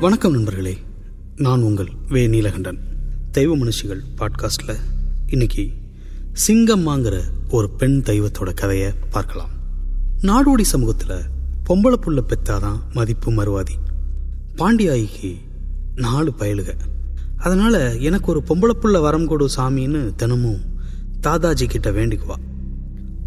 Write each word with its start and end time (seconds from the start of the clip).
வணக்கம் 0.00 0.32
நண்பர்களே. 0.32 0.78
நான் 1.36 1.62
உங்கள் 1.62 1.88
வே. 2.08 2.26
நீலகண்டன். 2.26 2.78
தெய்வ 3.30 3.56
மனுஷிகள் 3.56 4.00
பாட்காஸ்டில் 4.16 4.76
இன்னைக்கு 5.26 5.70
சிங்கம்மாங்கிற 6.46 7.20
ஒரு 7.50 7.70
பெண் 7.70 8.02
தெய்வத்தோட 8.04 8.54
கதையை 8.54 8.92
பார்க்கலாம். 9.10 9.48
நாடோடி 10.22 10.60
சமூகத்தில் 10.60 11.22
பொம்பளை 11.68 11.94
புள்ள 12.02 12.32
பெத்தாதான் 12.32 12.78
மதிப்பு 12.92 13.32
மறுவாதி. 13.32 13.74
பாண்டியாயிக்கு 14.56 15.36
நாலு 15.94 16.34
பயலுக. 16.38 16.74
அதனால் 17.36 18.00
எனக்கு 18.00 18.30
ஒரு 18.30 18.42
பொம்பளை 18.48 18.76
புள்ள 18.82 19.00
வரம் 19.00 19.26
கொடு 19.26 19.48
சாமின்னு 19.56 20.14
தினமும் 20.14 20.60
தாதாஜி 21.22 21.64
கிட்ட 21.64 21.90
வேண்டிக்குவா. 21.90 22.34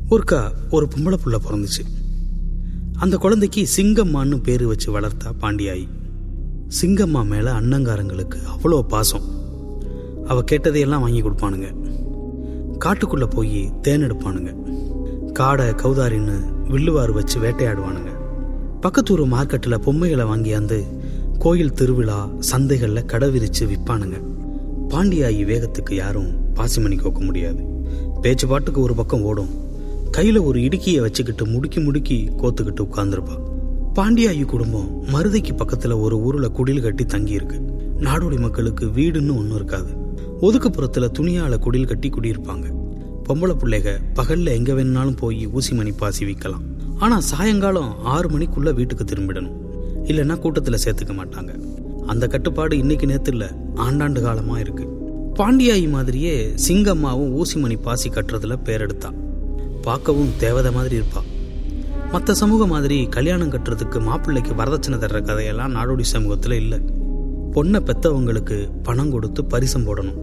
ஒருக்கா 0.09 0.51
ஒரு 0.70 0.88
பொம்பளை 0.95 1.17
புள்ள 1.26 1.35
பிறந்துச்சு. 1.49 1.85
அந்த 2.93 3.17
குழந்தைக்கு 3.17 3.67
சிங்கம்மான்னு 3.77 4.43
பேர் 4.43 4.67
வச்சு 4.67 4.99
வளர்த்தா 4.99 5.31
பாண்டியாயி. 5.41 5.88
சிங்கம்மா 6.69 7.25
மேலே 7.25 7.49
அன்னங்காரங்களுக்கு 7.49 8.37
அவ்வளோ 8.53 8.81
பாசம். 8.81 9.21
அவள் 10.25 10.43
கேட்டதையெல்லாம் 10.51 10.99
வாங்கி 10.99 11.21
கொடுப்பானுங்க. 11.21 11.73
காட்டுக்குள்ளே 12.85 13.25
போய் 13.29 13.71
தேன் 13.81 14.01
எடுப்பானுங்க. 14.01 14.55
காடை 15.33 15.65
கௌதாரின்னு 15.75 16.67
வில்லுவாறு 16.67 17.13
வச்சு 17.13 17.39
வேட்டையாடுவானுங்க. 17.39 18.11
பக்கத்தூர் 18.81 19.25
மார்க்கெட்டில் 19.25 19.81
பொம்மைகளை 19.81 20.25
வாங்கியாந்து 20.25 20.83
கோயில் 21.39 21.73
திருவிழா 21.73 22.29
சந்தைகளில் 22.39 23.05
கடை 23.05 23.29
விரித்து 23.29 23.65
விற்பானுங்க 23.65 24.21
பாண்டியாயி 24.89 25.45
வேகத்துக்கு 25.45 25.93
யாரும் 25.93 26.31
பாசிமணி 26.53 26.97
கோக்க 26.99 27.20
முடியாது. 27.20 27.63
பேச்சு 28.21 28.47
பாட்டுக்கு 28.47 28.81
ஒரு 28.81 28.95
பக்கம் 28.95 29.21
ஓடும். 29.21 29.49
கையில் 30.11 30.37
ஒரு 30.37 30.59
இடுக்கியை 30.59 31.01
வச்சுக்கிட்டு 31.01 31.45
முடுக்கி 31.45 31.83
முடுக்கி 31.85 32.29
கோத்துக்கிட்டு 32.37 32.87
உட்காந்துருப்பா 32.87 33.37
பாண்டியாயி 33.95 34.45
குடும்பம் 34.45 35.04
மருதைக்கு 35.05 35.55
பக்கத்துல 35.55 35.99
ஒரு 35.99 36.20
ஊர்ல 36.20 36.48
குடில் 36.48 36.82
கட்டி 36.82 37.05
தங்கி 37.05 37.32
இருக்கு 37.32 37.62
நாடோடி 37.99 38.40
மக்களுக்கு 38.40 38.85
வீடுன்னு 38.85 39.37
ஒன்றும் 39.37 39.55
இருக்காது. 39.55 39.93
ஒதுக்குப்புறத்துல 40.41 41.09
துணியால 41.20 41.57
குடில் 41.57 41.87
கட்டி 41.87 42.10
குடியிருப்பாங்க. 42.10 42.65
பொம்பளை 43.29 43.55
பிள்ளைக 43.55 43.98
பகல்ல 44.15 44.45
எங்க 44.45 44.73
வேணுனாலும் 44.73 45.17
போய் 45.17 45.48
ஊசி 45.48 45.76
மணி 45.76 45.91
பாசி 45.91 46.26
விற்கலாம் 46.26 46.65
ஆனா 46.98 47.20
சாயங்காலம் 47.20 48.04
ஆறு 48.04 48.29
மணிக்குள்ள 48.29 48.73
வீட்டுக்கு 48.73 49.04
திரும்பிடணும். 49.04 49.57
இல்லைன்னா 50.04 50.35
கூட்டத்துல 50.37 50.77
சேர்த்துக்க 50.85 51.13
மாட்டாங்க. 51.13 51.60
அந்த 52.05 52.27
கட்டுப்பாடு 52.27 52.77
இன்னைக்கு 52.77 53.05
நேத்து 53.05 53.32
இல்ல 53.32 53.55
ஆண்டாண்டு 53.76 54.21
காலமா 54.21 54.60
இருக்கு. 54.60 54.87
பாண்டியாயி 55.34 55.90
மாதிரியே 55.90 56.54
சிங்கம்மாவும் 56.67 57.32
ஊசி 57.32 57.60
மணி 57.60 57.76
பாசி 57.76 58.10
கட்டுறதுல 58.10 58.57
பேரெடுத்தா. 58.63 59.13
பார்க்கவும் 59.82 60.32
தேவதை 60.37 60.71
மாதிரி 60.71 60.98
இருப்பா. 60.98 61.29
மற்ற 62.12 62.34
சமூக 62.34 62.65
மாதிரி 62.65 63.05
கல்யாணம் 63.05 63.52
கட்டுறதுக்கு 63.52 64.02
மாப்பிள்ளைக்கு 64.02 64.53
வரதட்சணை 64.53 64.97
தர்ற 65.02 65.22
கதையெல்லாம் 65.22 65.75
நாடோடி 65.75 66.02
சமூகத்தில் 66.02 66.51
இல்லை. 66.51 66.79
பொண்ணை 67.51 67.79
பெத்தவங்களுக்கு 67.79 68.69
பணம் 68.84 69.12
கொடுத்து 69.12 69.46
பரிசம் 69.46 69.85
போடணும். 69.88 70.18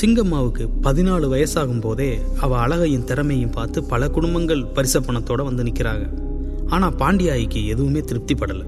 சிங்கம்மாவுக்கு 0.00 0.64
பதினாலு 0.82 1.26
வயசாகும் 1.32 1.80
போதே 1.80 2.20
அவ 2.40 2.58
அழகையும் 2.58 3.04
திறமையும் 3.04 3.50
பார்த்து 3.50 3.84
பல 3.84 4.08
குடும்பங்கள் 4.08 4.62
பரிச 4.74 5.00
பணத்தோட 5.00 5.44
வந்து 5.44 5.62
நிற்கிறாங்க 5.62 6.04
ஆனா 6.66 6.90
பாண்டியாயிக்கு 6.90 7.66
எதுவுமே 7.66 8.00
திருப்திப்படலை. 8.00 8.66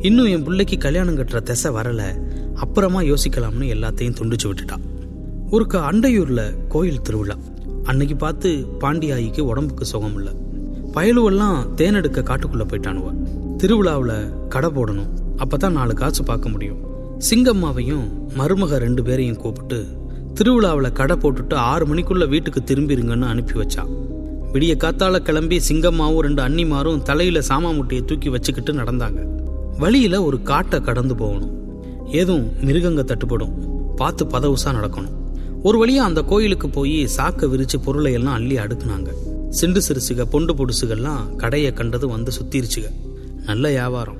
இன்னும் 0.00 0.26
என் 0.26 0.42
பிள்ளைக்கு 0.42 0.78
கல்யாணம் 0.78 1.18
கட்டுற 1.18 1.42
திசை 1.42 1.72
வரல. 1.72 2.02
அப்புறமா 2.54 3.00
யோசிக்கலாம்னு 3.00 3.68
எல்லாத்தையும் 3.74 4.16
துண்டிச்சு 4.20 4.44
விட்டுட்டான் 4.44 4.86
ஒருக்க 5.50 5.78
அண்டையூர்ல 5.90 6.54
கோயில் 6.68 7.02
திருவிழா. 7.02 7.36
அன்னைக்கு 7.84 8.16
பார்த்து 8.16 8.66
பாண்டியாயிக்கு 8.80 9.40
உடம்புக்கு 9.40 9.84
சுகம் 9.84 10.14
இல்லை 10.14 10.32
பயலுவெல்லாம் 10.94 11.74
தேனெடுக்க 11.74 12.20
காட்டுக்குள்ளே 12.22 12.64
போயிட்டானுவ. 12.64 13.10
திருவிழாவில் 13.56 14.48
கடை 14.48 14.70
போடணும். 14.70 15.08
அப்போ 15.36 15.56
தான் 15.56 15.72
நாலு 15.72 15.94
காசு 15.94 16.24
பார்க்க 16.24 16.48
முடியும். 16.48 16.80
சிங்கம்மாவையும் 17.30 18.06
மருமக 18.38 18.76
ரெண்டு 18.76 19.02
பேரையும் 19.02 19.36
கூப்பிட்டு 19.36 19.86
திருவிழாவில் 20.34 20.92
கடை 20.92 21.16
போட்டுட்டு 21.16 21.54
ஆறு 21.54 21.86
மணிக்குள்ளே 21.86 22.28
வீட்டுக்கு 22.28 22.60
திரும்பிருங்கன்னு 22.60 23.22
அனுப்பி 23.22 23.52
வச்சா. 23.52 23.84
விடிய 24.52 24.76
காத்தால 24.76 25.18
கிளம்பி 25.18 25.60
சிங்கம்மாவும் 25.68 26.18
ரெண்டு 26.18 26.42
அன்னிமாரும் 26.42 27.02
தலையில 27.02 27.40
சாமா 27.40 27.74
முட்டையை 27.74 28.06
தூக்கி 28.06 28.28
வச்சுக்கிட்டு 28.28 28.72
நடந்தாங்க. 28.72 29.20
வழியில 29.78 30.22
ஒரு 30.22 30.42
காட்டை 30.42 30.80
கடந்து 30.80 31.14
போகணும். 31.14 31.52
ஏதும் 32.06 32.46
மிருகங்க 32.64 33.02
தட்டுப்படும். 33.02 33.52
பார்த்து 33.96 34.24
பதவுசா 34.24 34.70
நடக்கணும். 34.70 35.16
ஒரு 35.62 35.86
வழியா 35.86 36.04
அந்த 36.08 36.22
கோயிலுக்கு 36.22 36.68
போய் 36.68 37.08
சாக்க 37.16 37.46
விரிச்சு 37.46 37.82
பொருளை 37.84 38.12
எல்லாம் 38.12 38.34
அள்ளி 38.34 38.56
அடுக்குனாங்க. 38.56 39.08
சிண்டு 39.52 39.82
சிறுசுக 39.88 40.22
பொண்டு 40.22 40.54
பொடுசுகள்லாம் 40.54 41.36
கடையை 41.36 41.72
கண்டது 41.72 42.08
வந்து 42.08 42.32
சுத்திருச்சுக. 42.40 42.84
நல்ல 43.44 43.68
வியாபாரம். 43.68 44.16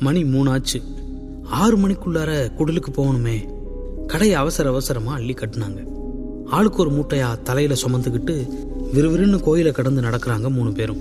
மணி 0.00 0.22
மூணாச்சு. 0.22 0.82
ஆறு 1.44 1.78
மணிக்குள்ளார 1.78 2.50
குடலுக்கு 2.58 2.90
போகணுமே. 2.92 3.44
கடையை 4.06 4.36
அவசர 4.36 4.68
அவசரமா 4.68 5.12
அள்ளி 5.12 5.32
கட்டினாங்க. 5.32 5.84
ஆளுக்கு 6.46 6.78
ஒரு 6.78 6.90
மூட்டையா 6.90 7.42
தலையில 7.42 7.74
சுமந்துக்கிட்டு 7.82 8.48
விறுவிறுன்னு 8.94 9.40
கோயிலை 9.40 9.72
கடந்து 9.72 10.00
நடக்கிறாங்க 10.00 10.50
மூணு 10.50 10.72
பேரும். 10.72 11.00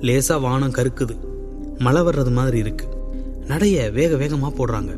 லேசா 0.00 0.40
வானம் 0.40 0.72
கருக்குது. 0.72 1.16
மழை 1.78 2.02
வர்றது 2.02 2.30
மாதிரி 2.30 2.58
இருக்கு. 2.58 2.86
நடைய 3.48 3.92
வேக 3.92 4.16
வேகமா 4.16 4.52
போடுறாங்க. 4.58 4.96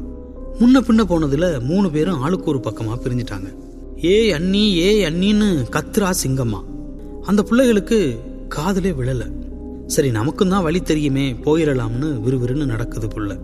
முன்ன 0.61 0.81
பின்ன 0.81 1.05
போனதுல 1.05 1.61
மூணு 1.61 1.91
பேரும் 1.91 2.21
ஆளுக்கு 2.21 2.51
ஒரு 2.51 2.59
பக்கமா 2.59 2.99
பிரிஞ்சிட்டாங்க. 3.05 3.55
ஏ 4.05 4.33
அண்ணி 4.33 4.77
ஏ 4.77 5.09
அண்ணின்னு 5.11 5.65
கத்ரா 5.71 6.11
சிங்கம்மா. 6.25 6.70
அந்த 7.31 7.43
பிள்ளைகளுக்கு 7.43 8.21
காதலே 8.49 8.91
விழல. 8.91 9.25
சரி 9.87 10.11
நமக்கும் 10.11 10.49
தான் 10.49 10.63
வழி 10.63 10.83
தெரியுமே 10.83 11.33
போயிடலாம்னு 11.33 12.09
விறுவிறுன்னு 12.27 12.65
நடக்குது 12.65 13.07
புள்ள. 13.07 13.39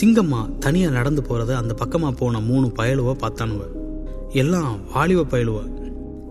சிங்கம்மா 0.00 0.58
தனியா 0.58 0.90
நடந்து 0.90 1.22
போறத 1.22 1.52
அந்த 1.52 1.74
பக்கமா 1.84 2.10
போன 2.10 2.40
மூணு 2.40 2.66
பயலுவ 2.78 3.14
பார்த்தானுவ. 3.22 3.62
எல்லாம் 4.28 4.78
வாலிவ 4.94 5.22
பயலுவ. 5.30 5.58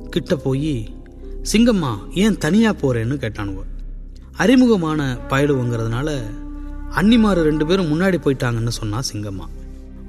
கிட்ட 0.09 0.35
போய் 0.35 0.87
சிங்கம்மா 1.53 1.91
ஏன் 2.13 2.37
தனியா 2.37 2.71
போறேன்னு 2.71 3.17
கேட்டானுவ. 3.23 3.63
அறிமுகமான 4.37 5.17
பயலுவங்கிறதுனால 5.29 6.21
அன்னிமார் 6.89 7.41
ரெண்டு 7.41 7.65
பேரும் 7.65 7.91
முன்னாடி 7.91 8.17
போயிட்டாங்கன்னு 8.25 8.75
சொன்னா 8.79 8.99
சிங்கம்மா. 9.13 9.47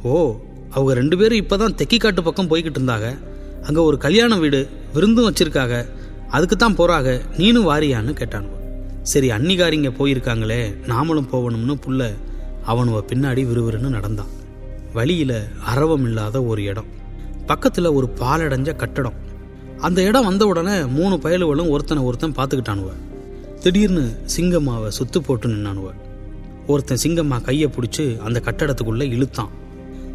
ஓ 0.02 0.36
அவங்க 0.70 0.94
ரெண்டு 0.94 1.18
பேரும் 1.18 1.42
இப்பதான் 1.44 1.82
தெக்கிக்காட்டு 1.82 2.20
பக்கம் 2.22 2.48
போய்கிட்டு 2.48 2.80
இருந்தாங்க. 2.80 3.18
அங்க 3.62 3.82
ஒரு 3.82 3.98
கல்யாண 3.98 4.38
வீடு 4.38 4.68
விருந்தும் 4.94 5.32
வச்சிருக்காங்க. 5.32 5.86
அதுக்கு 6.36 6.56
தான் 6.56 6.76
போறாக. 6.76 7.06
நீனும் 7.38 7.68
வாரியான்னு 7.68 8.12
கேட்டானுவ 8.20 8.58
சரி 9.12 9.28
அன்னிகாரிங்க 9.30 9.90
போயிருக்காங்களே 9.98 10.60
நாமளும் 10.90 11.30
போகணும்னு 11.32 11.74
புள்ள 11.84 12.02
அவனுவ 12.66 12.98
பின்னாடி 13.10 13.42
விறுவிறுன்னு 13.48 13.96
நடந்தான். 13.96 14.32
வழியில 14.92 15.32
அரவம் 15.72 16.04
இல்லாத 16.08 16.42
ஒரு 16.42 16.62
இடம். 16.62 16.90
பக்கத்துல 17.48 17.92
ஒரு 17.98 18.06
பாலடைஞ்ச 18.20 18.70
கட்டடம். 18.76 19.16
அந்த 19.78 20.02
இடம் 20.02 20.24
வந்த 20.24 20.46
உடனே 20.46 20.76
மூணு 20.98 21.14
பயலுகளும் 21.24 21.70
ஒருத்தனை 21.74 22.02
ஒருத்தன் 22.04 22.36
பார்த்துக்கிட்டானுவ 22.38 22.90
திடீர்னு 23.62 24.04
சிங்கம்மாவை 24.36 24.90
சுத்து 24.98 25.18
போட்டு 25.18 25.48
நின்னானுவ 25.48 25.88
ஒருத்தன் 26.66 27.02
சிங்கம்மா 27.04 27.38
கையை 27.40 27.68
பிடிச்சி 27.76 28.04
அந்த 28.18 28.38
கட்டடத்துக்குள்ள 28.44 29.02
இழுத்தான். 29.16 29.52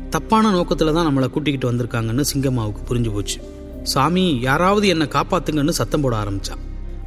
தப்பான 0.10 0.52
நோக்கத்துல 0.52 0.94
தான் 0.98 1.08
நம்மளை 1.08 1.30
கூட்டிக்கிட்டு 1.30 1.72
வந்திருக்காங்கன்னு 1.72 2.26
சிங்கம்மாவுக்கு 2.34 2.82
புரிஞ்சு 2.90 3.14
போச்சு. 3.14 3.40
சாமி 3.84 4.40
யாராவது 4.42 4.88
என்னை 4.88 5.08
காப்பாத்துங்கன்னு 5.08 5.70
சத்தம் 5.70 6.02
போட 6.02 6.24
ஆரம்பிச்சான் 6.24 6.60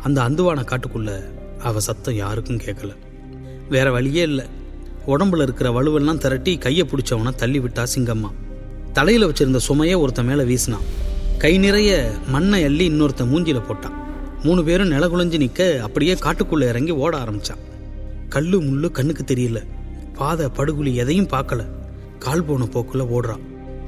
அந்த 0.02 0.22
அந்துவான 0.22 0.64
காட்டுக்குள்ள 0.64 1.22
அவ 1.58 1.80
சத்தம் 1.80 2.14
யாருக்கும் 2.14 2.56
கேட்கல 2.56 2.96
வேற 3.68 3.90
வழியே 3.90 4.22
இல்லை. 4.22 4.44
உடம்புல 5.06 5.42
இருக்கிற 5.42 5.82
வலுவெல்லாம் 5.82 6.18
திரட்டி 6.18 6.58
கையை 6.58 6.86
பிடிச்சவன 6.86 7.34
தள்ளி 7.34 7.58
விட்டா 7.58 7.86
சிங்கம்மா. 7.94 8.30
தலையில 8.92 9.26
வச்சிருந்த 9.26 9.56
சுமையை 9.56 10.00
ஒருத்த 10.00 10.24
மேல 10.24 10.44
வீசினான். 10.44 10.84
கை 11.38 11.58
நிறைய 11.58 12.12
மண்ணை 12.28 12.64
அள்ளி 12.64 12.90
இன்னொருத்த 12.90 13.24
மூஞ்சில 13.24 13.62
போட்டான். 13.68 13.92
மூணு 14.42 14.64
பேரும் 14.64 14.88
நில 14.88 15.06
குலைஞ்சு 15.06 15.38
நிக்க 15.38 15.78
அப்படியே 15.78 16.14
காட்டுக்குள்ள 16.14 16.68
இறங்கி 16.68 16.90
ஓட 16.90 17.18
ஆரம்பிச்சான். 17.18 17.60
கல்லு 18.28 18.62
முள்ளு 18.62 18.90
கண்ணுக்கு 18.90 19.34
தெரியல. 19.34 19.66
பாதை 20.14 20.46
படுகுழி 20.46 20.94
எதையும் 20.94 21.28
பார்க்கல. 21.28 21.66
கால் 22.18 22.44
போன 22.44 22.64
போக்குல 22.64 23.08
ஓடுறான். 23.18 23.40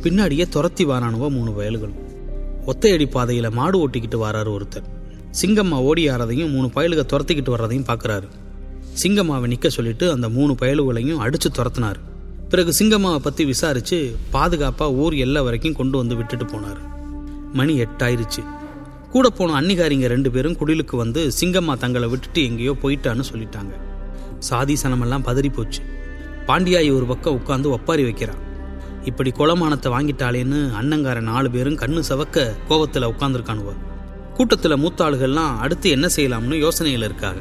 பின்னாடியே 0.02 0.48
துரத்தி 0.48 0.84
வாரானுவ 0.84 1.30
மூணு 1.30 1.52
வயல்களும். 1.52 2.11
ஒத்தையடி 2.66 3.06
பாதையில 3.14 3.50
மாடு 3.50 3.88
ஓட்டிக்கிட்டு 3.88 4.18
வராரு 4.24 4.50
ஒருத்தர். 4.56 4.88
சிங்கம்மா 5.40 5.78
ஓடி 5.88 6.08
ஆறதையும் 6.08 6.50
மூணு 6.50 6.66
பயலுக 6.66 7.02
துரத்திக்கிட்டு 7.12 7.52
வர்றதையும் 7.54 7.88
பார்க்குறாரு 7.90 8.28
சிங்கம்மாவை 9.02 9.46
நிக்க 9.52 9.68
சொல்லிட்டு 9.68 10.10
அந்த 10.10 10.28
மூணு 10.28 10.52
பயலுகளையும் 10.52 11.20
அடிச்சு 11.24 11.48
துரத்தினார். 11.58 12.00
பிறகு 12.48 12.72
சிங்கம்மாவை 12.78 13.18
பத்தி 13.18 13.44
விசாரிச்சு 13.44 13.98
பாதுகாப்பா 14.32 14.86
ஊர் 14.94 15.14
எல்லா 15.14 15.42
வரைக்கும் 15.42 15.72
கொண்டு 15.72 15.98
வந்து 15.98 16.16
விட்டுட்டு 16.16 16.44
போனாரு. 16.44 16.82
மணி 17.52 17.74
எட்டாயிருச்சு. 17.84 18.42
கூட 19.10 19.28
போன 19.28 19.56
அன்னிகாரிங்க 19.60 20.06
ரெண்டு 20.06 20.30
பேரும் 20.30 20.56
குடிலுக்கு 20.56 20.96
வந்து 20.96 21.30
சிங்கம்மா 21.40 21.74
தங்களை 21.78 22.08
விட்டுட்டு 22.08 22.44
எங்கேயோ 22.44 22.76
போயிட்டான்னு 22.82 23.24
சொல்லிட்டாங்க. 23.32 23.72
சாதி 24.38 24.76
சனமெல்லாம் 24.82 25.26
பதறி 25.26 25.52
போச்சு 25.52 25.82
பாண்டியாயி 26.46 26.90
ஒரு 26.96 27.06
பக்கம் 27.06 27.40
உட்காந்து 27.40 27.68
ஒப்பாரி 27.68 28.02
வைக்கிறான். 28.02 28.40
இப்படி 29.04 29.30
குளமானத்தை 29.30 29.92
வாங்கிட்டாளேன்னு 29.92 30.70
அண்ணங்கார 30.80 31.20
நாலு 31.20 31.50
பேரும் 31.50 31.78
கண்ணு 31.78 32.02
சவக்க 32.08 32.52
கோவத்தில் 32.68 33.08
உட்காந்துருக்கானுவ 33.08 33.72
கூட்டத்துல 34.36 34.86
மூத்தாளுகள்லாம் 34.86 35.56
அடுத்து 35.56 35.90
என்ன 35.90 36.06
செய்யலாம்னு 36.16 36.68
யோசனையில 36.68 37.04
இருக்காங்க 37.04 37.40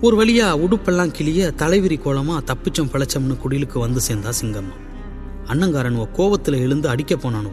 ஒரு 0.00 0.24
வழியா 0.24 0.58
உடுப்பெல்லாம் 0.58 1.10
கிளிய 1.10 1.52
தலைவிரி 1.56 1.98
கோலமா 1.98 2.38
தப்பிச்சோம் 2.46 2.90
பழச்சம்னு 2.92 3.36
குடிலுக்கு 3.44 3.78
வந்து 3.78 4.00
சேர்ந்தா 4.08 4.32
சிங்கம்மா. 4.40 4.76
அண்ணங்காரனுவ 5.44 6.08
கோவத்தில் 6.12 6.58
எழுந்து 6.58 6.88
அடிக்க 6.88 7.14
போனானுவ. 7.14 7.52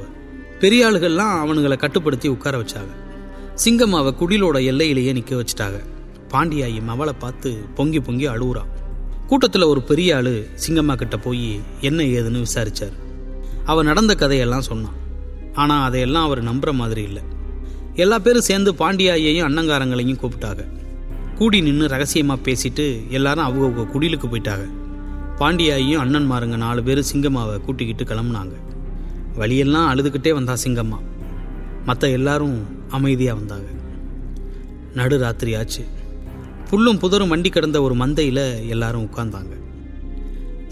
பெரிய 0.60 0.88
ஆளுகள்லாம் 0.88 1.42
அவனுங்களை 1.44 1.78
கட்டுப்படுத்தி 1.78 2.28
உட்கார 2.28 2.58
வச்சாங்க 2.58 2.94
சிங்கம்மாவை 3.66 4.14
குடிலோட 4.20 4.64
எல்லையிலேயே 4.64 5.14
நிற்க 5.14 5.36
வச்சுட்டாங்க 5.36 5.84
பாண்டியாயி 6.32 6.82
மவளை 6.84 7.14
பார்த்து 7.20 7.58
பொங்கி 7.76 8.00
பொங்கி 8.00 8.28
அழுவுறான் 8.28 8.70
கூட்டத்தில் 9.28 9.62
ஒரு 9.62 9.82
பெரிய 9.82 10.16
ஆளு 10.16 10.48
சிங்கம்மா 10.68 10.96
கிட்ட 10.96 11.18
போய் 11.18 11.60
என்ன 11.82 12.04
ஏதுன்னு 12.04 12.46
விசாரிச்சார்? 12.46 12.94
அவள் 13.66 13.86
நடந்த 13.86 14.16
கதையெல்லாம் 14.16 14.62
சொன்னான். 14.62 14.98
ஆனால் 15.54 15.86
அதையெல்லாம் 15.88 16.24
அவர் 16.24 16.44
நம்புற 16.44 16.74
மாதிரி 16.74 17.04
இல்லை. 17.04 17.22
எல்லா 17.96 18.20
பேரும் 18.20 18.42
சேர்ந்து 18.42 18.74
பாண்டியாயையும் 18.74 19.48
அண்ணங்காரங்களையும் 19.48 20.22
கூப்பிட்டாங்க. 20.22 20.64
கூடி 21.38 21.62
நின்று 21.62 21.88
ரகசியமாக 21.88 22.52
பேசிட்டு 22.52 23.10
எல்லாரும் 23.10 23.44
அவங்க 23.44 23.82
குடிலுக்கு 23.82 24.28
போயிட்டாங்க. 24.32 24.66
பாண்டியாயும் 25.40 26.02
அண்ணன்மாருங்க 26.04 26.58
நாலு 26.58 26.84
பேர் 26.84 27.04
சிங்கம்மாவை 27.14 27.62
கூட்டிக்கிட்டு 27.62 28.04
கிளம்புனாங்க. 28.04 28.56
வழியெல்லாம் 29.36 29.90
அழுதுகிட்டே 29.92 30.34
வந்தா 30.34 30.54
சிங்கம்மா. 30.64 31.00
மற்ற 31.86 32.10
எல்லாரும் 32.10 32.58
அமைதியாக 32.90 33.40
வந்தாங்க. 33.40 33.70
நடு 34.94 35.18
ராத்திரி 35.18 35.56
ஆச்சு 35.56 35.84
புல்லும் 36.70 37.00
புதரும் 37.00 37.28
வண்டி 37.28 37.50
கிடந்த 37.50 37.82
ஒரு 37.82 37.96
மந்தையில் 37.96 38.68
எல்லாரும் 38.68 39.10
உட்காந்தாங்க 39.10 39.54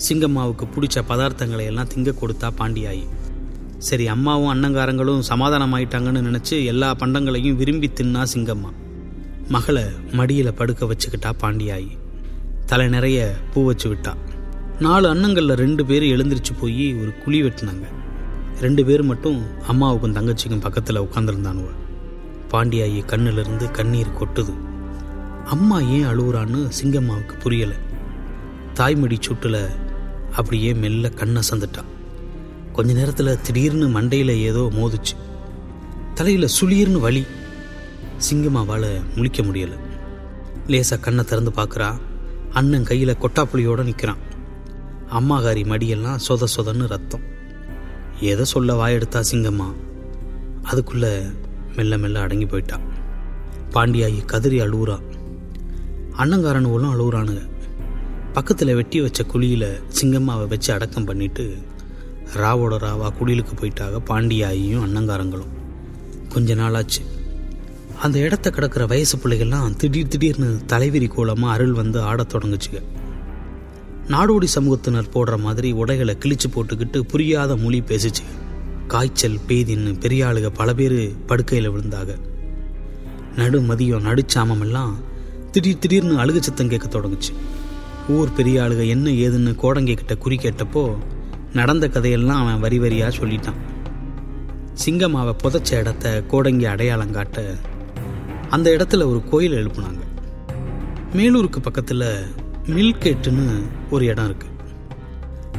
சிங்கம்மாவுக்கு 0.07 0.65
பிடிச்ச 0.75 1.01
பதார்த்தங்களை 1.07 1.65
எல்லாம் 1.65 1.87
திங்க 1.95 2.11
கொடுத்தா 2.21 2.49
பாண்டியாயி. 2.57 3.05
சரி 3.77 4.07
அம்மாவும் 4.07 4.51
அண்ணங்காரங்களும் 4.53 5.21
சமாதானமாயிட்டாங்கன்னு 5.29 6.21
நினச்சி 6.27 6.65
எல்லா 6.65 6.95
பண்டங்களையும் 6.95 7.55
விரும்பி 7.55 7.91
தின்னா 7.95 8.23
சிங்கம்மா. 8.33 8.71
மகளை 9.47 9.83
மடியில் 10.11 10.53
படுக்க 10.53 10.85
வச்சுக்கிட்டா 10.85 11.31
பாண்டியாயி. 11.41 11.91
தலை 12.65 12.87
நிறைய 12.87 13.35
பூ 13.53 13.65
வச்சு 13.65 13.87
விட்டா. 13.93 14.13
நாலு 14.79 15.09
அண்ணங்களில் 15.09 15.59
ரெண்டு 15.63 15.85
பேர் 15.85 16.03
எழுந்திரிச்சு 16.03 16.53
போய் 16.59 16.95
ஒரு 17.01 17.11
குழி 17.23 17.43
வெட்டினாங்க. 17.43 17.87
ரெண்டு 18.61 18.85
பேர் 18.85 19.03
மட்டும் 19.03 19.39
அம்மாவுக்கும் 19.67 20.15
தங்கச்சிக்கும் 20.15 20.61
பக்கத்தில் 20.61 21.01
உட்காந்துருந்தானுவ 21.01 21.69
பாண்டியாயி 22.51 23.01
கண்ணிலிருந்து 23.05 23.71
கண்ணீர் 23.71 24.17
கொட்டுது. 24.19 24.53
அம்மா 25.45 25.79
ஏன் 25.79 26.07
அழுகுறான்னு 26.07 26.61
சிங்கம்மாவுக்கு 26.79 27.35
புரியலை. 27.43 27.77
தாய்மடி 28.73 29.17
சுட்டில் 29.19 29.61
அப்படியே 30.39 30.73
மெல்ல 30.73 31.09
கண்ணை 31.09 31.41
சந்துட்டான் 31.49 31.87
கொஞ்ச 32.73 32.93
நேரத்தில் 32.93 33.41
திடீர்னு 33.41 34.01
மண்டையில் 34.01 34.37
ஏதோ 34.37 34.69
மோதுச்சு. 34.71 35.15
தலையில் 36.13 36.49
சுளீர்னு 36.61 36.99
வலி. 36.99 37.25
சிங்கம்மாவால் 38.31 39.01
முழிக்க 39.15 39.41
முடியலை. 39.41 39.77
லேசாக 40.67 41.01
கண்ணை 41.01 41.23
திறந்து 41.23 41.51
பார்க்குறா 41.51 41.99
அண்ணன் 42.51 42.83
கையில் 42.83 43.15
கொட்டாப்புளியோடு 43.15 43.83
நிற்கிறான் 43.83 44.17
அம்மாகாரி 45.11 45.63
மடியெல்லாம் 45.63 46.19
சொத 46.27 46.45
சொதன்னு 46.55 46.87
ரத்தம். 46.87 47.21
எதை 48.19 48.45
சொல்ல 48.45 48.87
வாயெடுத்தா 48.87 49.23
சிங்கம்மா. 49.31 49.73
அதுக்குள்ள 50.63 51.35
மெல்ல 51.75 51.97
மெல்ல 51.97 52.19
அடங்கி 52.19 52.45
போயிட்டான் 52.45 52.87
பாண்டியாகி 53.71 54.25
கதறி 54.25 54.59
அழுவுறா. 54.59 54.99
அண்ணங்காரனுவெல்லாம் 56.17 56.93
அழுவுறானுங்க. 56.95 57.48
பக்கத்தில் 58.39 58.75
வெட்டி 58.75 59.01
வச்ச 59.01 59.23
குழியில் 59.23 59.79
சிங்கம்மாவை 60.01 60.47
வச்சு 60.47 60.73
அடக்கம் 60.73 61.05
பண்ணிட்டு 61.05 61.57
ராவோட 62.35 62.73
ராவா 62.83 63.07
குடிலுக்கு 63.19 63.53
போயிட்டாக 63.55 63.99
பாண்டியாயும் 64.05 64.83
அன்னங்காரங்களும் 64.85 65.51
கொஞ்ச 66.29 66.55
நாளாச்சு. 66.55 67.01
அந்த 68.01 68.19
இடத்த 68.19 68.49
கிடக்கிற 68.49 68.85
வயசு 68.85 69.17
பிள்ளைகள்லாம் 69.17 69.75
திடீர் 69.75 70.07
திடீர்னு 70.07 70.61
தலைவிரி 70.67 71.07
கோலமாக 71.07 71.53
அருள் 71.53 71.73
வந்து 71.73 72.01
ஆடத் 72.01 72.33
தொடங்குச்சுங்க. 72.33 72.81
நாடோடி 74.07 74.47
சமூகத்தினர் 74.55 75.11
போடுற 75.13 75.39
மாதிரி 75.39 75.71
உடைகளை 75.71 76.17
கிழிச்சு 76.19 76.49
போட்டுக்கிட்டு 76.55 76.99
புரியாத 76.99 77.55
மொழி 77.55 77.83
பேசிச்சு. 77.87 78.25
காய்ச்சல் 78.87 79.39
பேதின்னு 79.47 79.99
பெரிய 79.99 80.25
ஆளுக 80.25 80.49
பல 80.49 80.73
பேர் 80.73 81.25
படுக்கையில் 81.25 81.71
விழுந்தாக 81.71 82.17
நடு 83.35 83.61
மதியம் 83.61 84.07
நடுச்சாமம் 84.09 84.59
எல்லாம் 84.59 84.97
திடீர் 85.51 85.79
திடீர்னு 85.79 86.17
அழுகு 86.17 86.39
சத்தம் 86.39 86.69
கேட்க 86.69 86.99
தொடங்குச்சு. 86.99 87.33
ஊர் 88.09 88.33
பெரிய 88.33 88.61
ஆளுக 88.63 88.87
என்ன 88.87 89.09
ஏதுன்னு 89.09 89.51
கோடங்கை 89.55 89.95
கிட்ட 89.95 90.15
குறி 90.15 90.35
கேட்டப்போ 90.35 90.95
நடந்த 91.53 91.87
கதையெல்லாம் 91.87 92.41
அவன் 92.41 92.59
வரி 92.59 92.79
வரியாக 92.79 93.11
சொல்லிட்டான். 93.19 93.59
சிங்கம்மாவை 94.85 95.33
புதைச்ச 95.43 95.79
இடத்த 95.79 96.23
கோடங்கி 96.27 96.65
அடையாளம் 96.65 97.11
காட்ட 97.11 97.55
அந்த 98.49 98.67
இடத்துல 98.69 99.07
ஒரு 99.07 99.23
கோயில் 99.29 99.57
எழுப்புனாங்க. 99.61 100.01
மேலூருக்கு 101.13 101.59
பக்கத்தில் 101.59 102.05
மில்கேட்டுன்னு 102.75 103.45
ஒரு 103.89 104.05
இடம் 104.05 104.25
இருக்கு. 104.25 104.47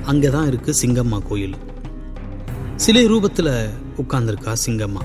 அங்கே 0.04 0.28
தான் 0.28 0.46
இருக்கு 0.46 0.74
சிங்கம்மா 0.82 1.20
கோயில். 1.28 1.56
சிலை 2.76 3.04
ரூபத்தில் 3.06 3.52
உட்கார்ந்துருக்கா 3.96 4.54
சிங்கம்மா. 4.66 5.04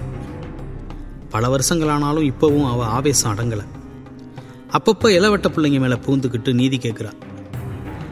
பல 1.29 1.47
வருஷங்களானாலும் 1.47 2.31
இப்போவும் 2.31 2.69
அவள் 2.71 2.87
ஆவேசம் 2.87 3.33
அடங்கலை. 3.35 3.65
அப்பப்போ 4.71 5.07
இளவட்ட 5.17 5.47
பிள்ளைங்க 5.55 5.79
மேலே 5.79 5.97
பூந்துக்கிட்டு 6.05 6.53
நீதி 6.53 6.77
கேட்குறா 6.77 7.11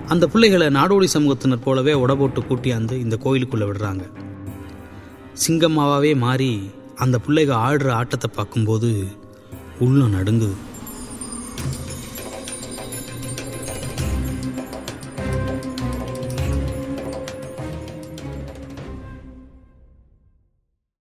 அந்த 0.08 0.28
பிள்ளைகளை 0.28 0.68
நாடோடி 0.68 1.08
சமூகத்தினர் 1.14 1.64
போலவே 1.64 1.94
உடபோட்டு 1.94 2.42
கூட்டியாந்து 2.42 2.92
இந்த 2.92 3.16
கோயிலுக்குள்ளே 3.16 3.66
விடுறாங்க. 3.66 4.04
சிங்கம்மாவாகவே 5.44 6.16
மாறி 6.16 6.70
அந்த 6.96 7.20
பிள்ளைங்க 7.28 7.54
ஆடுற 7.68 7.90
ஆட்டத்தை 7.90 8.30
பார்க்கும்போது 8.36 9.08
உள்ளம் 9.80 10.14
நடுங்குது. 10.14 10.56